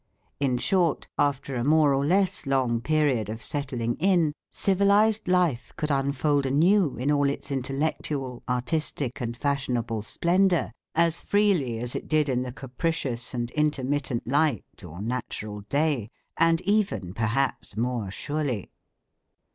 [0.39, 5.91] In short, after a more or less long period of settling in, civilised life could
[5.91, 12.29] unfold anew in all its intellectual, artistic, and fashionable splendour, as freely as it did
[12.29, 18.71] in the capricious and intermittent light or natural day, and even perhaps more surely.